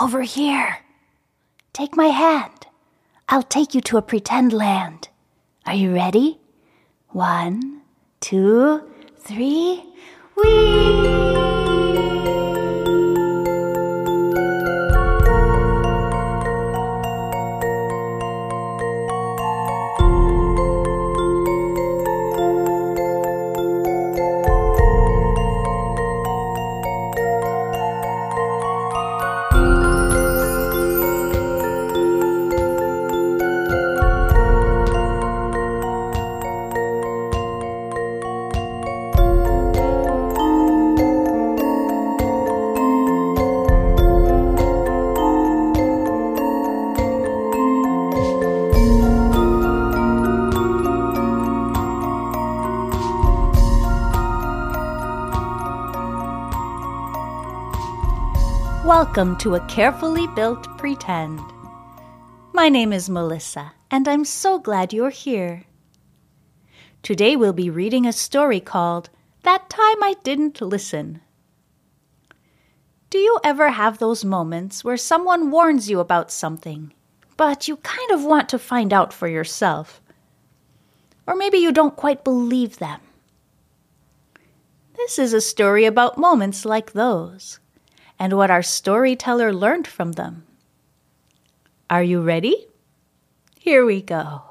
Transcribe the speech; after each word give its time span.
Over 0.00 0.22
here. 0.22 0.78
Take 1.72 1.96
my 1.96 2.06
hand. 2.06 2.66
I'll 3.28 3.42
take 3.42 3.74
you 3.74 3.80
to 3.82 3.98
a 3.98 4.02
pretend 4.02 4.52
land. 4.52 5.08
Are 5.66 5.74
you 5.74 5.94
ready? 5.94 6.40
One, 7.10 7.82
two, 8.20 8.82
three. 9.18 9.84
Whee! 10.36 11.51
Welcome 58.84 59.36
to 59.36 59.54
a 59.54 59.64
carefully 59.66 60.26
built 60.34 60.76
pretend. 60.76 61.38
My 62.52 62.68
name 62.68 62.92
is 62.92 63.08
Melissa, 63.08 63.74
and 63.92 64.08
I'm 64.08 64.24
so 64.24 64.58
glad 64.58 64.92
you're 64.92 65.08
here. 65.08 65.66
Today 67.00 67.36
we'll 67.36 67.52
be 67.52 67.70
reading 67.70 68.06
a 68.06 68.12
story 68.12 68.58
called 68.58 69.08
That 69.44 69.70
Time 69.70 70.02
I 70.02 70.16
Didn't 70.24 70.60
Listen. 70.60 71.20
Do 73.08 73.18
you 73.18 73.38
ever 73.44 73.70
have 73.70 73.98
those 73.98 74.24
moments 74.24 74.82
where 74.82 74.96
someone 74.96 75.52
warns 75.52 75.88
you 75.88 76.00
about 76.00 76.32
something, 76.32 76.92
but 77.36 77.68
you 77.68 77.76
kind 77.76 78.10
of 78.10 78.24
want 78.24 78.48
to 78.48 78.58
find 78.58 78.92
out 78.92 79.12
for 79.12 79.28
yourself? 79.28 80.02
Or 81.24 81.36
maybe 81.36 81.58
you 81.58 81.70
don't 81.70 81.94
quite 81.94 82.24
believe 82.24 82.78
them. 82.78 83.00
This 84.96 85.20
is 85.20 85.32
a 85.32 85.40
story 85.40 85.84
about 85.84 86.18
moments 86.18 86.64
like 86.64 86.94
those 86.94 87.60
and 88.22 88.34
what 88.34 88.52
our 88.52 88.62
storyteller 88.62 89.52
learned 89.52 89.84
from 89.84 90.12
them. 90.12 90.44
Are 91.90 92.04
you 92.04 92.20
ready? 92.20 92.68
Here 93.58 93.84
we 93.84 94.00
go. 94.00 94.42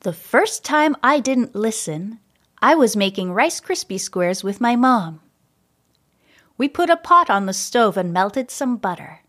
The 0.00 0.12
first 0.12 0.62
time 0.62 0.94
I 1.02 1.20
didn't 1.20 1.54
listen, 1.54 2.20
I 2.60 2.74
was 2.74 2.94
making 2.94 3.32
Rice 3.32 3.62
Krispie 3.62 3.98
squares 3.98 4.44
with 4.44 4.60
my 4.60 4.76
mom. 4.76 5.22
We 6.58 6.68
put 6.68 6.90
a 6.90 6.98
pot 6.98 7.30
on 7.30 7.46
the 7.46 7.54
stove 7.54 7.96
and 7.96 8.12
melted 8.12 8.50
some 8.50 8.76
butter, 8.76 9.20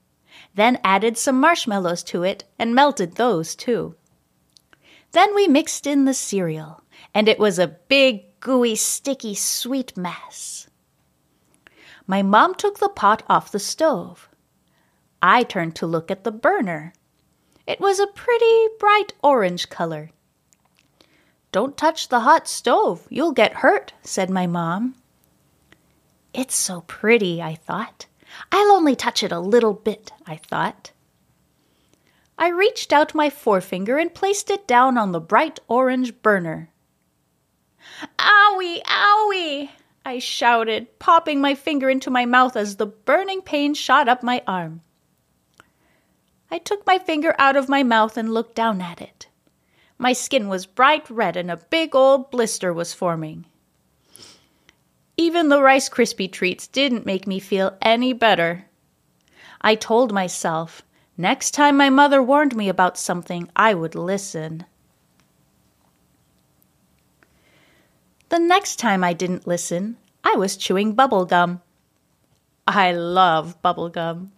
then 0.55 0.77
added 0.83 1.17
some 1.17 1.39
marshmallows 1.39 2.03
to 2.11 2.23
it 2.23 2.43
and 2.59 2.75
melted 2.75 3.15
those 3.15 3.55
too. 3.55 3.95
Then 5.11 5.33
we 5.33 5.47
mixed 5.47 5.87
in 5.87 6.05
the 6.05 6.13
cereal, 6.13 6.83
and 7.13 7.27
it 7.29 7.39
was 7.39 7.59
a 7.59 7.67
big, 7.67 8.39
gooey, 8.39 8.75
sticky, 8.75 9.35
sweet 9.35 9.95
mess. 9.95 10.67
My 12.07 12.21
mom 12.21 12.55
took 12.55 12.79
the 12.79 12.89
pot 12.89 13.23
off 13.27 13.51
the 13.51 13.59
stove. 13.59 14.29
I 15.21 15.43
turned 15.43 15.75
to 15.77 15.87
look 15.87 16.11
at 16.11 16.23
the 16.23 16.31
burner. 16.31 16.93
It 17.65 17.79
was 17.79 17.99
a 17.99 18.07
pretty 18.07 18.67
bright 18.79 19.13
orange 19.23 19.69
color. 19.69 20.11
Don't 21.51 21.77
touch 21.77 22.09
the 22.09 22.19
hot 22.19 22.47
stove, 22.47 23.07
you'll 23.09 23.31
get 23.31 23.53
hurt, 23.53 23.93
said 24.03 24.29
my 24.29 24.45
mom. 24.45 24.95
It's 26.33 26.55
so 26.55 26.81
pretty, 26.81 27.41
I 27.41 27.55
thought. 27.55 28.07
I'll 28.51 28.71
only 28.71 28.95
touch 28.95 29.23
it 29.23 29.31
a 29.31 29.39
little 29.39 29.73
bit, 29.73 30.11
I 30.27 30.35
thought. 30.35 30.91
I 32.37 32.49
reached 32.49 32.91
out 32.91 33.15
my 33.15 33.29
forefinger 33.29 33.97
and 33.97 34.13
placed 34.13 34.49
it 34.49 34.67
down 34.67 34.97
on 34.97 35.11
the 35.11 35.21
bright 35.21 35.59
orange 35.67 36.21
burner. 36.21 36.69
Owie, 38.19 38.81
owie! 38.83 39.69
I 40.05 40.19
shouted, 40.19 40.99
popping 40.99 41.41
my 41.41 41.55
finger 41.55 41.89
into 41.89 42.11
my 42.11 42.25
mouth 42.25 42.55
as 42.55 42.75
the 42.75 42.85
burning 42.85 43.41
pain 43.41 43.73
shot 43.73 44.07
up 44.07 44.21
my 44.21 44.43
arm. 44.47 44.81
I 46.51 46.59
took 46.59 46.85
my 46.85 46.99
finger 46.99 47.35
out 47.39 47.55
of 47.55 47.69
my 47.69 47.83
mouth 47.83 48.17
and 48.17 48.33
looked 48.33 48.55
down 48.55 48.81
at 48.81 49.01
it. 49.01 49.27
My 49.97 50.13
skin 50.13 50.49
was 50.49 50.65
bright 50.65 51.09
red 51.09 51.37
and 51.37 51.49
a 51.49 51.57
big 51.57 51.95
old 51.95 52.29
blister 52.29 52.73
was 52.73 52.93
forming. 52.93 53.45
Even 55.17 55.47
the 55.49 55.61
Rice 55.61 55.89
Krispie 55.89 56.31
treats 56.31 56.67
didn't 56.67 57.05
make 57.05 57.25
me 57.25 57.39
feel 57.39 57.77
any 57.81 58.11
better. 58.11 58.65
I 59.61 59.75
told 59.75 60.13
myself 60.13 60.83
Next 61.17 61.51
time 61.51 61.77
my 61.77 61.89
mother 61.89 62.21
warned 62.21 62.57
me 62.57 62.67
about 62.67 62.97
something, 62.97 63.49
I 63.55 63.73
would 63.73 63.95
listen. 63.95 64.65
The 68.27 68.39
next 68.39 68.77
time 68.79 69.01
I 69.01 69.13
didn't 69.13 69.47
listen, 69.47 69.95
I 70.25 70.35
was 70.35 70.57
chewing 70.57 70.93
bubble 70.93 71.23
gum. 71.23 71.61
I 72.67 72.91
love 72.91 73.61
bubble 73.61 73.87
gum. 73.87 74.33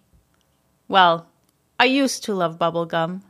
Well, 0.87 1.27
I 1.79 1.85
used 1.85 2.23
to 2.25 2.35
love 2.35 2.59
bubble 2.59 2.85
gum. 2.85 3.23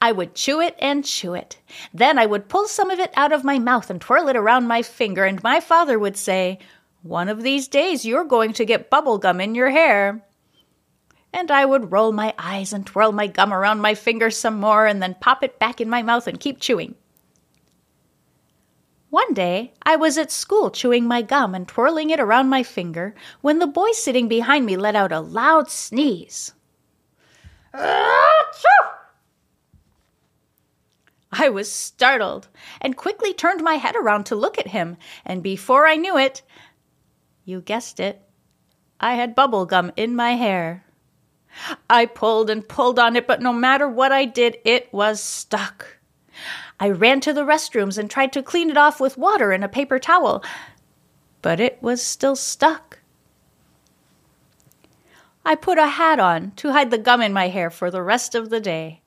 I 0.00 0.12
would 0.12 0.34
chew 0.34 0.60
it 0.60 0.76
and 0.78 1.04
chew 1.04 1.34
it. 1.34 1.58
Then 1.92 2.18
I 2.18 2.24
would 2.24 2.48
pull 2.48 2.68
some 2.68 2.90
of 2.90 2.98
it 2.98 3.12
out 3.16 3.32
of 3.32 3.44
my 3.44 3.58
mouth 3.58 3.90
and 3.90 4.00
twirl 4.00 4.28
it 4.28 4.36
around 4.36 4.66
my 4.66 4.80
finger, 4.80 5.26
and 5.26 5.42
my 5.42 5.60
father 5.60 5.98
would 5.98 6.16
say, 6.16 6.58
One 7.02 7.28
of 7.28 7.42
these 7.42 7.68
days 7.68 8.06
you're 8.06 8.24
going 8.24 8.54
to 8.54 8.64
get 8.64 8.88
bubble 8.88 9.18
gum 9.18 9.42
in 9.42 9.54
your 9.54 9.70
hair 9.70 10.22
and 11.32 11.50
I 11.50 11.64
would 11.64 11.92
roll 11.92 12.12
my 12.12 12.34
eyes 12.38 12.72
and 12.72 12.86
twirl 12.86 13.12
my 13.12 13.26
gum 13.26 13.52
around 13.52 13.80
my 13.80 13.94
finger 13.94 14.30
some 14.30 14.58
more 14.58 14.86
and 14.86 15.02
then 15.02 15.16
pop 15.20 15.42
it 15.42 15.58
back 15.58 15.80
in 15.80 15.88
my 15.88 16.02
mouth 16.02 16.26
and 16.26 16.40
keep 16.40 16.60
chewing. 16.60 16.94
One 19.10 19.34
day, 19.34 19.72
I 19.82 19.96
was 19.96 20.18
at 20.18 20.32
school 20.32 20.70
chewing 20.70 21.06
my 21.06 21.22
gum 21.22 21.54
and 21.54 21.66
twirling 21.66 22.10
it 22.10 22.20
around 22.20 22.48
my 22.48 22.62
finger 22.62 23.14
when 23.40 23.58
the 23.58 23.66
boy 23.66 23.92
sitting 23.92 24.28
behind 24.28 24.66
me 24.66 24.76
let 24.76 24.96
out 24.96 25.12
a 25.12 25.20
loud 25.20 25.70
sneeze. 25.70 26.52
I 31.38 31.50
was 31.50 31.70
startled 31.70 32.48
and 32.80 32.96
quickly 32.96 33.34
turned 33.34 33.62
my 33.62 33.74
head 33.74 33.94
around 33.94 34.24
to 34.26 34.34
look 34.34 34.58
at 34.58 34.68
him, 34.68 34.96
and 35.24 35.42
before 35.42 35.86
I 35.86 35.96
knew 35.96 36.16
it, 36.16 36.40
you 37.44 37.60
guessed 37.60 38.00
it, 38.00 38.22
I 38.98 39.14
had 39.14 39.34
bubble 39.34 39.66
gum 39.66 39.92
in 39.96 40.16
my 40.16 40.32
hair. 40.32 40.85
I 41.88 42.06
pulled 42.06 42.50
and 42.50 42.68
pulled 42.68 42.98
on 42.98 43.16
it, 43.16 43.26
but 43.26 43.40
no 43.40 43.52
matter 43.52 43.88
what 43.88 44.12
I 44.12 44.24
did, 44.24 44.58
it 44.64 44.92
was 44.92 45.22
stuck. 45.22 45.98
I 46.78 46.90
ran 46.90 47.20
to 47.22 47.32
the 47.32 47.44
restrooms 47.44 47.96
and 47.96 48.10
tried 48.10 48.32
to 48.34 48.42
clean 48.42 48.70
it 48.70 48.76
off 48.76 49.00
with 49.00 49.16
water 49.16 49.52
and 49.52 49.64
a 49.64 49.68
paper 49.68 49.98
towel, 49.98 50.44
but 51.40 51.60
it 51.60 51.78
was 51.80 52.02
still 52.02 52.36
stuck. 52.36 52.98
I 55.44 55.54
put 55.54 55.78
a 55.78 55.86
hat 55.86 56.18
on 56.18 56.50
to 56.56 56.72
hide 56.72 56.90
the 56.90 56.98
gum 56.98 57.22
in 57.22 57.32
my 57.32 57.48
hair 57.48 57.70
for 57.70 57.90
the 57.90 58.02
rest 58.02 58.34
of 58.34 58.50
the 58.50 58.60
day. 58.60 59.00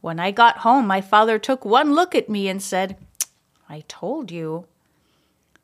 When 0.00 0.20
I 0.20 0.30
got 0.30 0.58
home, 0.58 0.86
my 0.86 1.00
father 1.00 1.38
took 1.38 1.64
one 1.64 1.92
look 1.92 2.14
at 2.14 2.28
me 2.28 2.48
and 2.48 2.62
said, 2.62 2.96
I 3.68 3.82
told 3.88 4.30
you. 4.30 4.66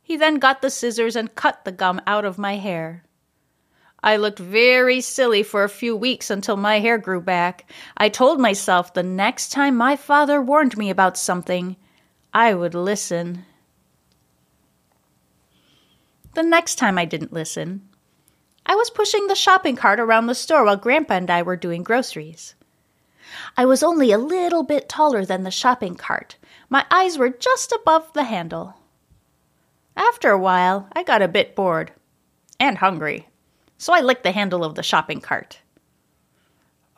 He 0.03 0.17
then 0.17 0.37
got 0.37 0.61
the 0.61 0.69
scissors 0.69 1.17
and 1.17 1.35
cut 1.35 1.65
the 1.65 1.73
gum 1.73 2.01
out 2.07 2.25
of 2.25 2.37
my 2.37 2.57
hair. 2.57 3.05
I 4.05 4.17
looked 4.19 4.39
very 4.39 5.01
silly 5.01 5.43
for 5.43 5.65
a 5.65 5.69
few 5.71 5.97
weeks 5.97 6.29
until 6.29 6.59
my 6.59 6.79
hair 6.79 6.99
grew 6.99 7.23
back. 7.23 7.65
I 7.97 8.11
told 8.11 8.39
myself 8.39 8.93
the 8.93 9.03
next 9.03 9.51
time 9.51 9.75
my 9.77 9.97
father 9.97 10.43
warned 10.43 10.77
me 10.77 10.91
about 10.91 11.17
something, 11.17 11.77
I 12.31 12.53
would 12.53 12.75
listen. 12.75 13.47
The 16.35 16.43
next 16.43 16.75
time 16.75 16.99
I 16.99 17.07
didn't 17.07 17.33
listen, 17.33 17.89
I 18.67 18.75
was 18.75 18.91
pushing 18.91 19.27
the 19.27 19.35
shopping 19.35 19.75
cart 19.75 19.99
around 19.99 20.27
the 20.27 20.35
store 20.35 20.67
while 20.67 20.77
Grandpa 20.77 21.15
and 21.15 21.31
I 21.31 21.41
were 21.41 21.57
doing 21.57 21.83
groceries. 21.83 22.55
I 23.57 23.65
was 23.65 23.83
only 23.83 24.13
a 24.13 24.19
little 24.19 24.65
bit 24.65 24.87
taller 24.87 25.25
than 25.25 25.45
the 25.45 25.51
shopping 25.51 25.95
cart. 25.95 26.37
My 26.69 26.85
eyes 26.91 27.17
were 27.17 27.31
just 27.31 27.73
above 27.73 28.13
the 28.13 28.25
handle. 28.25 28.75
After 29.97 30.29
a 30.29 30.39
while, 30.39 30.89
I 30.93 31.05
got 31.05 31.23
a 31.23 31.27
bit 31.27 31.57
bored 31.57 31.93
and 32.61 32.77
hungry 32.77 33.29
so 33.79 33.93
I 33.93 34.01
licked 34.01 34.23
the 34.23 34.33
handle 34.33 34.65
of 34.65 34.75
the 34.75 34.83
shopping 34.83 35.21
cart. 35.21 35.61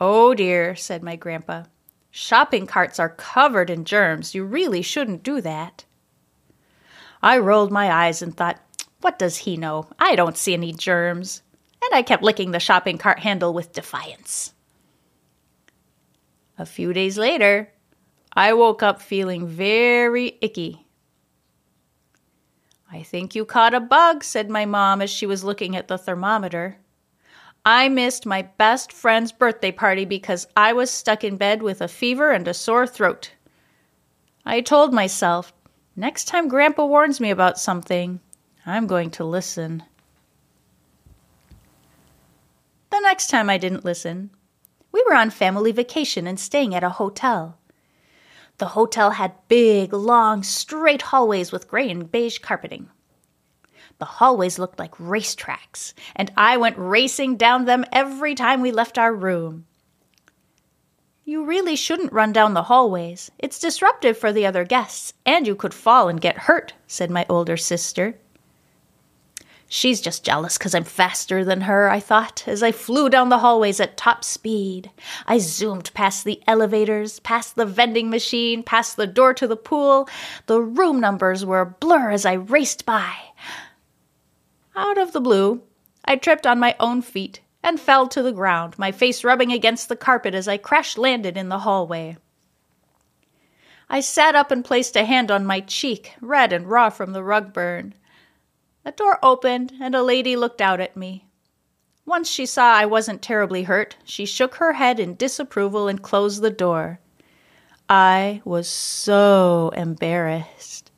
Oh 0.01 0.35
dear, 0.35 0.77
said 0.77 1.03
my 1.03 1.17
grandpa. 1.17 1.65
Shopping 2.11 2.67
carts 2.67 2.99
are 2.99 3.11
covered 3.11 3.71
in 3.71 3.85
germs. 3.85 4.35
You 4.35 4.45
really 4.45 4.83
shouldn't 4.83 5.23
do 5.23 5.41
that. 5.43 5.85
I 7.23 7.39
rolled 7.39 7.71
my 7.71 7.93
eyes 7.93 8.23
and 8.23 8.37
thought, 8.37 8.61
what 9.01 9.19
does 9.19 9.37
he 9.37 9.57
know? 9.57 9.89
I 9.99 10.17
don't 10.17 10.37
see 10.37 10.55
any 10.55 10.73
germs. 10.73 11.43
And 11.83 11.95
I 11.95 12.03
kept 12.03 12.23
licking 12.23 12.51
the 12.51 12.61
shopping 12.61 12.99
cart 12.99 13.19
handle 13.19 13.53
with 13.53 13.73
defiance. 13.73 14.53
A 16.59 16.65
few 16.65 16.93
days 16.93 17.19
later, 17.19 17.71
I 18.33 18.55
woke 18.55 18.83
up 18.83 19.03
feeling 19.03 19.47
very 19.47 20.39
icky. 20.41 20.86
I 22.93 23.03
think 23.03 23.35
you 23.35 23.45
caught 23.45 23.75
a 23.75 23.81
bug, 23.81 24.23
said 24.23 24.49
my 24.49 24.65
mom 24.65 25.03
as 25.03 25.11
she 25.11 25.27
was 25.27 25.45
looking 25.45 25.77
at 25.77 25.89
the 25.89 25.99
thermometer. 25.99 26.79
I 27.65 27.89
missed 27.89 28.27
my 28.27 28.43
best 28.43 28.93
friend's 28.93 29.33
birthday 29.33 29.73
party 29.73 30.05
because 30.05 30.47
I 30.57 30.73
was 30.73 30.91
stuck 30.91 31.25
in 31.25 31.37
bed 31.37 31.63
with 31.63 31.81
a 31.81 31.89
fever 31.89 32.31
and 32.31 32.47
a 32.47 32.55
sore 32.55 32.87
throat. 32.87 33.33
I 34.45 34.61
told 34.61 34.95
myself, 34.95 35.53
next 35.97 36.27
time 36.27 36.47
Grandpa 36.47 36.87
warns 36.87 37.21
me 37.21 37.31
about 37.31 37.59
something, 37.59 38.21
I'm 38.65 38.87
going 38.87 39.11
to 39.13 39.25
listen. 39.25 39.83
The 42.91 43.01
next 43.01 43.29
time 43.29 43.51
I 43.51 43.59
didn't 43.59 43.85
listen, 43.85 44.31
we 44.93 45.03
were 45.07 45.15
on 45.15 45.31
family 45.31 45.73
vacation 45.73 46.29
and 46.29 46.39
staying 46.39 46.75
at 46.75 46.85
a 46.85 46.91
hotel. 46.91 47.59
The 48.59 48.69
hotel 48.69 49.11
had 49.11 49.35
big, 49.49 49.93
long, 49.93 50.43
straight 50.43 51.03
hallways 51.03 51.53
with 51.53 51.69
gray 51.69 51.91
and 51.91 52.11
beige 52.11 52.39
carpeting. 52.39 52.89
The 53.99 54.05
hallways 54.05 54.59
looked 54.59 54.79
like 54.79 54.95
racetracks, 54.97 55.93
and 56.15 56.33
I 56.37 56.57
went 56.57 56.79
racing 56.79 57.37
down 57.37 57.65
them 57.65 57.85
every 57.93 58.35
time 58.35 58.61
we 58.61 58.71
left 58.71 58.99
our 58.99 59.15
room. 59.15 59.67
You 61.25 61.45
really 61.45 61.77
shouldn't 61.77 62.13
run 62.13 62.33
down 62.33 62.55
the 62.55 62.63
hallways. 62.63 63.31
It's 63.39 63.59
disruptive 63.59 64.17
for 64.17 64.33
the 64.33 64.47
other 64.47 64.65
guests, 64.65 65.13
and 65.25 65.47
you 65.47 65.57
could 65.57 65.75
fall 65.75 66.09
and 66.09 66.21
get 66.21 66.39
hurt, 66.39 66.73
said 66.87 67.11
my 67.11 67.27
older 67.29 67.57
sister. 67.57 68.19
She's 69.69 70.01
just 70.01 70.25
jealous 70.25 70.57
because 70.57 70.77
I'm 70.77 70.85
faster 70.85 71.45
than 71.45 71.63
her, 71.63 71.91
I 71.91 71.99
thought, 71.99 72.47
as 72.47 72.63
I 72.63 72.71
flew 72.71 73.09
down 73.09 73.31
the 73.31 73.39
hallways 73.39 73.81
at 73.81 73.97
top 73.97 74.23
speed. 74.23 74.91
I 75.27 75.39
zoomed 75.39 75.93
past 75.93 76.25
the 76.25 76.41
elevators, 76.47 77.19
past 77.21 77.57
the 77.57 77.67
vending 77.67 78.09
machine, 78.09 78.63
past 78.63 78.97
the 78.97 79.09
door 79.09 79.35
to 79.35 79.49
the 79.49 79.57
pool. 79.57 80.09
The 80.47 80.61
room 80.61 81.01
numbers 81.01 81.45
were 81.45 81.61
a 81.61 81.67
blur 81.67 82.11
as 82.11 82.25
I 82.25 82.35
raced 82.35 82.87
by. 82.87 83.13
Out 84.77 84.99
of 84.99 85.13
the 85.13 85.21
blue, 85.21 85.63
I 86.05 86.15
tripped 86.15 86.47
on 86.47 86.61
my 86.61 86.77
own 86.79 87.03
feet 87.03 87.41
and 87.61 87.81
fell 87.81 88.07
to 88.07 88.23
the 88.23 88.33
ground, 88.33 88.79
my 88.79 88.93
face 88.93 89.25
rubbing 89.25 89.51
against 89.51 89.89
the 89.89 89.97
carpet 89.97 90.35
as 90.35 90.47
I 90.47 90.59
crash 90.59 90.97
landed 90.97 91.37
in 91.37 91.49
the 91.49 91.61
hallway. 91.61 92.19
I 93.91 93.99
sat 93.99 94.37
up 94.37 94.53
and 94.53 94.65
placed 94.65 94.95
a 94.95 95.05
hand 95.05 95.33
on 95.33 95.45
my 95.45 95.61
cheek, 95.61 96.15
red 96.21 96.53
and 96.53 96.71
raw 96.71 96.91
from 96.91 97.13
the 97.13 97.25
rug 97.25 97.53
burn. 97.53 97.95
A 98.87 98.93
door 98.93 99.19
opened, 99.21 99.73
and 99.81 99.97
a 99.97 100.03
lady 100.05 100.37
looked 100.37 100.61
out 100.61 100.79
at 100.79 100.97
me. 100.97 101.27
Once 102.07 102.31
she 102.31 102.47
saw 102.47 102.73
I 102.73 102.87
wasn't 102.87 103.21
terribly 103.21 103.65
hurt, 103.65 103.97
she 104.05 104.25
shook 104.25 104.55
her 104.55 104.75
head 104.75 105.01
in 105.01 105.17
disapproval 105.17 105.89
and 105.89 106.01
closed 106.01 106.41
the 106.41 106.51
door. 106.51 107.01
I 107.91 108.43
was 108.45 108.69
so 108.69 109.73
embarrassed. 109.77 110.93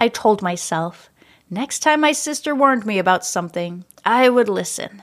I 0.00 0.08
told 0.08 0.40
myself, 0.40 1.10
next 1.50 1.80
time 1.80 2.00
my 2.00 2.12
sister 2.12 2.54
warned 2.54 2.86
me 2.86 2.98
about 2.98 3.26
something, 3.26 3.84
I 4.02 4.30
would 4.30 4.48
listen. 4.48 5.02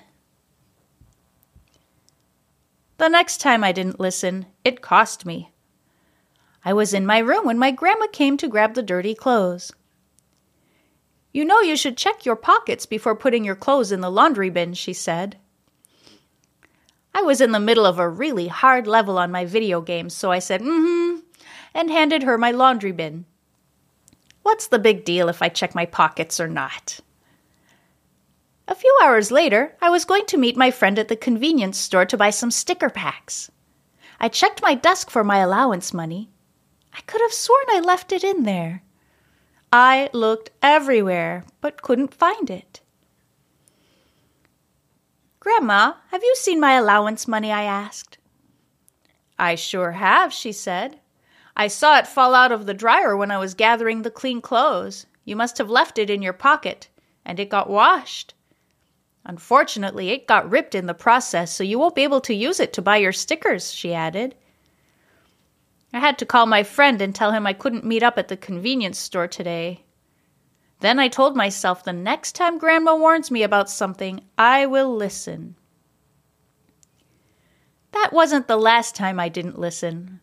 The 2.98 3.10
next 3.10 3.38
time 3.38 3.64
I 3.64 3.72
didn't 3.72 4.00
listen, 4.00 4.48
it 4.66 4.82
cost 4.82 5.24
me. 5.24 5.52
I 6.66 6.74
was 6.74 6.96
in 6.96 7.06
my 7.06 7.20
room 7.20 7.46
when 7.46 7.60
my 7.60 7.70
grandma 7.70 8.08
came 8.08 8.38
to 8.38 8.48
grab 8.48 8.74
the 8.74 8.82
dirty 8.82 9.14
clothes. 9.14 9.72
You 11.32 11.46
know 11.46 11.62
you 11.62 11.78
should 11.78 11.98
check 11.98 12.26
your 12.26 12.36
pockets 12.36 12.86
before 12.86 13.16
putting 13.16 13.46
your 13.46 13.56
clothes 13.56 13.92
in 13.92 14.02
the 14.02 14.12
laundry 14.12 14.50
bin, 14.50 14.74
she 14.74 14.94
said. 14.94 15.38
I 17.14 17.22
was 17.22 17.42
in 17.42 17.52
the 17.52 17.60
middle 17.60 17.86
of 17.86 18.00
a 18.00 18.10
really 18.10 18.48
hard 18.48 18.88
level 18.88 19.18
on 19.18 19.32
my 19.32 19.46
video 19.46 19.82
game, 19.82 20.10
so 20.10 20.32
I 20.32 20.40
said, 20.40 20.62
mm 20.62 20.66
hmm, 20.66 21.20
and 21.74 21.90
handed 21.90 22.24
her 22.24 22.38
my 22.38 22.52
laundry 22.52 22.92
bin. 22.92 23.26
What's 24.44 24.68
the 24.68 24.80
big 24.80 25.06
deal 25.06 25.30
if 25.30 25.42
I 25.42 25.50
check 25.50 25.76
my 25.76 25.86
pockets 25.86 26.40
or 26.40 26.48
not? 26.48 27.00
A 28.68 28.76
few 28.76 28.98
hours 29.04 29.32
later, 29.32 29.76
I 29.82 29.90
was 29.90 30.06
going 30.06 30.26
to 30.28 30.38
meet 30.38 30.58
my 30.58 30.72
friend 30.72 30.98
at 30.98 31.08
the 31.08 31.16
convenience 31.16 31.78
store 31.78 32.06
to 32.06 32.18
buy 32.18 32.30
some 32.30 32.52
sticker 32.52 32.90
packs. 32.90 33.52
I 34.20 34.30
checked 34.30 34.62
my 34.62 34.76
desk 34.76 35.10
for 35.10 35.24
my 35.24 35.38
allowance 35.38 35.94
money. 35.94 36.30
I 36.94 37.02
could 37.02 37.22
have 37.22 37.34
sworn 37.34 37.66
I 37.70 37.80
left 37.80 38.12
it 38.12 38.24
in 38.24 38.44
there. 38.44 38.84
I 39.74 40.10
looked 40.12 40.52
everywhere, 40.62 41.46
but 41.62 41.82
couldn't 41.82 42.14
find 42.14 42.50
it. 42.50 42.82
Grandma, 45.40 45.94
have 46.10 46.24
you 46.24 46.36
seen 46.36 46.60
my 46.60 46.74
allowance 46.74 47.28
money? 47.28 47.52
I 47.52 47.64
asked. 47.64 48.18
I 49.40 49.56
sure 49.56 49.94
have, 49.94 50.34
she 50.34 50.52
said. 50.52 51.00
I 51.56 51.68
saw 51.68 51.98
it 51.98 52.06
fall 52.06 52.36
out 52.36 52.52
of 52.52 52.66
the 52.66 52.74
dryer 52.74 53.16
when 53.16 53.32
I 53.32 53.38
was 53.38 53.54
gathering 53.54 54.02
the 54.02 54.12
clean 54.12 54.42
clothes. 54.42 55.06
You 55.24 55.36
must 55.36 55.58
have 55.58 55.70
left 55.70 55.98
it 55.98 56.10
in 56.10 56.22
your 56.22 56.34
pocket, 56.34 56.90
and 57.26 57.40
it 57.40 57.50
got 57.50 57.70
washed. 57.70 58.34
Unfortunately, 59.26 60.10
it 60.10 60.28
got 60.28 60.50
ripped 60.52 60.76
in 60.76 60.86
the 60.86 60.94
process, 60.94 61.54
so 61.54 61.64
you 61.64 61.80
won't 61.80 61.96
be 61.96 62.04
able 62.04 62.22
to 62.22 62.34
use 62.34 62.60
it 62.60 62.74
to 62.74 62.82
buy 62.82 62.98
your 62.98 63.14
stickers, 63.14 63.72
she 63.72 63.94
added. 63.94 64.36
I 65.94 66.00
had 66.00 66.18
to 66.20 66.26
call 66.26 66.46
my 66.46 66.64
friend 66.64 67.02
and 67.02 67.14
tell 67.14 67.32
him 67.32 67.46
I 67.46 67.54
couldn't 67.54 67.84
meet 67.84 68.02
up 68.02 68.18
at 68.18 68.30
the 68.30 68.38
convenience 68.38 68.98
store 68.98 69.28
today. 69.28 69.84
Then 70.80 71.00
I 71.00 71.10
told 71.10 71.36
myself 71.36 71.84
the 71.84 71.92
next 71.92 72.34
time 72.34 72.58
Grandma 72.58 72.96
warns 72.96 73.30
me 73.30 73.44
about 73.44 73.70
something, 73.70 74.22
I 74.38 74.66
will 74.66 74.96
listen. 74.96 75.56
That 77.92 78.14
wasn't 78.14 78.48
the 78.48 78.58
last 78.58 78.96
time 78.96 79.20
I 79.20 79.28
didn't 79.28 79.60
listen. 79.60 80.22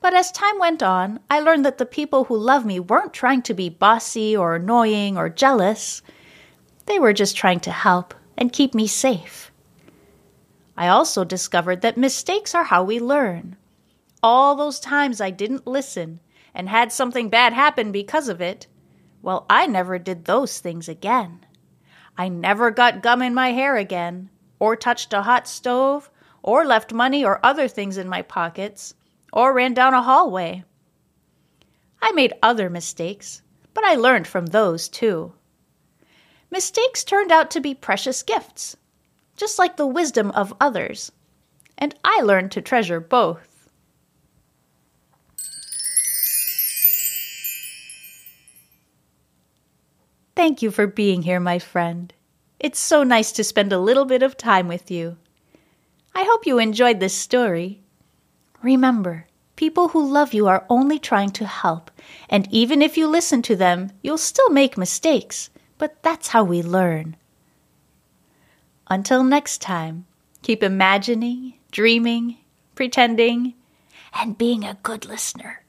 But 0.00 0.14
as 0.14 0.32
time 0.32 0.58
went 0.58 0.82
on, 0.82 1.20
I 1.30 1.40
learned 1.40 1.64
that 1.66 1.78
the 1.78 1.86
people 1.86 2.24
who 2.24 2.36
love 2.36 2.64
me 2.64 2.80
weren't 2.80 3.12
trying 3.12 3.42
to 3.42 3.54
be 3.54 3.68
bossy 3.68 4.34
or 4.34 4.56
annoying 4.56 5.18
or 5.18 5.28
jealous. 5.28 6.02
They 6.86 6.98
were 6.98 7.12
just 7.12 7.36
trying 7.36 7.60
to 7.60 7.70
help 7.70 8.14
and 8.36 8.52
keep 8.52 8.74
me 8.74 8.86
safe. 8.86 9.52
I 10.76 10.88
also 10.88 11.22
discovered 11.22 11.82
that 11.82 11.98
mistakes 11.98 12.54
are 12.54 12.64
how 12.64 12.82
we 12.82 12.98
learn 12.98 13.56
all 14.22 14.54
those 14.54 14.78
times 14.78 15.20
I 15.20 15.30
didn't 15.30 15.66
listen 15.66 16.20
and 16.54 16.68
had 16.68 16.92
something 16.92 17.28
bad 17.28 17.52
happen 17.52 17.92
because 17.92 18.28
of 18.28 18.40
it, 18.40 18.66
well, 19.20 19.46
I 19.48 19.66
never 19.66 19.98
did 19.98 20.24
those 20.24 20.58
things 20.58 20.88
again. 20.88 21.46
I 22.16 22.28
never 22.28 22.70
got 22.70 23.02
gum 23.02 23.22
in 23.22 23.34
my 23.34 23.52
hair 23.52 23.76
again, 23.76 24.30
or 24.58 24.76
touched 24.76 25.12
a 25.12 25.22
hot 25.22 25.48
stove, 25.48 26.10
or 26.42 26.64
left 26.64 26.92
money 26.92 27.24
or 27.24 27.44
other 27.44 27.68
things 27.68 27.96
in 27.96 28.08
my 28.08 28.22
pockets, 28.22 28.94
or 29.32 29.52
ran 29.52 29.74
down 29.74 29.94
a 29.94 30.02
hallway. 30.02 30.64
I 32.02 32.12
made 32.12 32.34
other 32.42 32.68
mistakes, 32.68 33.42
but 33.74 33.84
I 33.84 33.94
learned 33.94 34.26
from 34.26 34.46
those 34.46 34.88
too. 34.88 35.32
Mistakes 36.50 37.02
turned 37.02 37.32
out 37.32 37.50
to 37.52 37.60
be 37.60 37.74
precious 37.74 38.22
gifts, 38.22 38.76
just 39.36 39.58
like 39.58 39.76
the 39.76 39.86
wisdom 39.86 40.30
of 40.32 40.52
others, 40.60 41.10
and 41.78 41.94
I 42.04 42.20
learned 42.20 42.52
to 42.52 42.60
treasure 42.60 43.00
both. 43.00 43.51
Thank 50.34 50.62
you 50.62 50.70
for 50.70 50.86
being 50.86 51.22
here, 51.22 51.40
my 51.40 51.58
friend. 51.58 52.12
It's 52.58 52.78
so 52.78 53.02
nice 53.02 53.32
to 53.32 53.44
spend 53.44 53.72
a 53.72 53.78
little 53.78 54.04
bit 54.04 54.22
of 54.22 54.36
time 54.36 54.66
with 54.68 54.90
you. 54.90 55.16
I 56.14 56.24
hope 56.24 56.46
you 56.46 56.58
enjoyed 56.58 57.00
this 57.00 57.14
story. 57.14 57.80
Remember, 58.62 59.26
people 59.56 59.88
who 59.88 60.10
love 60.10 60.32
you 60.32 60.46
are 60.46 60.64
only 60.70 60.98
trying 60.98 61.30
to 61.30 61.46
help, 61.46 61.90
and 62.30 62.48
even 62.50 62.80
if 62.80 62.96
you 62.96 63.06
listen 63.06 63.42
to 63.42 63.56
them, 63.56 63.90
you'll 64.02 64.18
still 64.18 64.48
make 64.50 64.78
mistakes, 64.78 65.50
but 65.76 66.02
that's 66.02 66.28
how 66.28 66.44
we 66.44 66.62
learn. 66.62 67.16
Until 68.88 69.24
next 69.24 69.60
time, 69.60 70.06
keep 70.42 70.62
imagining, 70.62 71.54
dreaming, 71.70 72.38
pretending, 72.74 73.54
and 74.14 74.38
being 74.38 74.64
a 74.64 74.78
good 74.82 75.04
listener. 75.04 75.62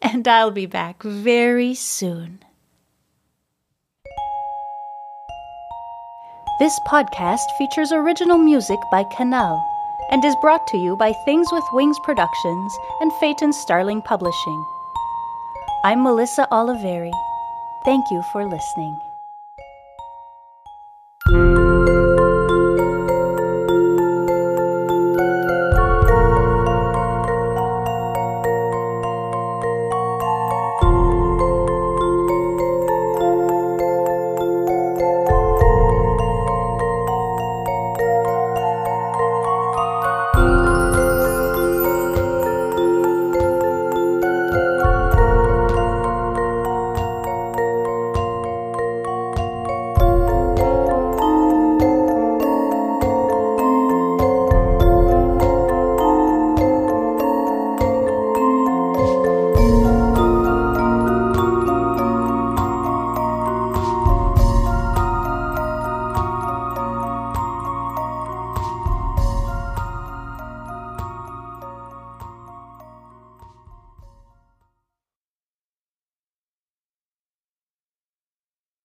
And 0.00 0.26
I'll 0.26 0.50
be 0.50 0.66
back 0.66 1.02
very 1.02 1.74
soon. 1.74 2.44
This 6.62 6.78
podcast 6.86 7.50
features 7.58 7.90
original 7.90 8.38
music 8.38 8.78
by 8.88 9.02
Canal 9.02 9.60
and 10.12 10.24
is 10.24 10.36
brought 10.36 10.64
to 10.68 10.78
you 10.78 10.94
by 10.94 11.12
Things 11.24 11.48
with 11.50 11.64
Wings 11.72 11.98
Productions 12.04 12.78
and 13.00 13.12
Phaeton 13.14 13.52
Starling 13.52 14.00
Publishing. 14.00 14.64
I'm 15.82 16.04
Melissa 16.04 16.46
Oliveri. 16.52 17.10
Thank 17.84 18.12
you 18.12 18.22
for 18.30 18.44
listening. 18.48 18.96